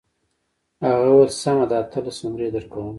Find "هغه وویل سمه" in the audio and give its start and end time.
0.85-1.65